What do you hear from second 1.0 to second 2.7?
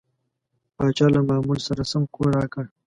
له معمول سره سم کور راکړ.